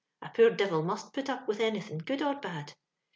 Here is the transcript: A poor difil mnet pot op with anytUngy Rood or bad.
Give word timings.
A 0.25 0.29
poor 0.35 0.51
difil 0.61 0.79
mnet 0.87 1.11
pot 1.17 1.29
op 1.33 1.43
with 1.49 1.61
anytUngy 1.67 2.03
Rood 2.09 2.25
or 2.31 2.39
bad. 2.47 2.67